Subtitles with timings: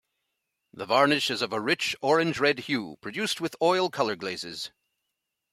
[0.73, 4.71] The varnish is of a rich orange-red hue, produced with oil color glazes.